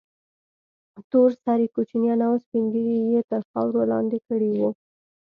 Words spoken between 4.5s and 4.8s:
وو.